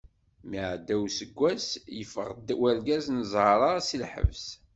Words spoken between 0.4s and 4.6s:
Mi iɛedda useggas, yeffeɣ-d urgaz n zahra seg lḥebs.